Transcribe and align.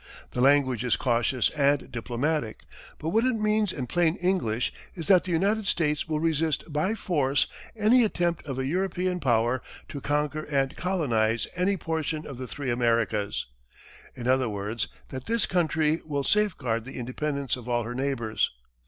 The 0.31 0.41
language 0.41 0.83
is 0.83 0.95
cautious 0.95 1.51
and 1.51 1.91
diplomatic, 1.91 2.63
but 2.97 3.09
what 3.09 3.23
it 3.23 3.35
means 3.35 3.71
in 3.71 3.85
plain 3.85 4.15
English 4.15 4.73
is 4.95 5.07
that 5.09 5.25
the 5.25 5.31
United 5.31 5.67
States 5.67 6.07
will 6.07 6.19
resist 6.19 6.73
by 6.73 6.95
force 6.95 7.45
any 7.75 8.03
attempt 8.03 8.47
of 8.47 8.57
a 8.57 8.65
European 8.65 9.19
power 9.19 9.61
to 9.89 10.01
conquer 10.01 10.41
and 10.45 10.75
colonize 10.75 11.45
any 11.55 11.77
portion 11.77 12.25
of 12.25 12.39
the 12.39 12.47
three 12.47 12.71
Americas 12.71 13.45
in 14.15 14.27
other 14.27 14.49
words, 14.49 14.87
that 15.09 15.27
this 15.27 15.45
country 15.45 16.01
will 16.03 16.23
safeguard 16.23 16.83
the 16.83 16.97
independence 16.97 17.55
of 17.55 17.69
all 17.69 17.83
her 17.83 17.93
neighbors. 17.93 18.49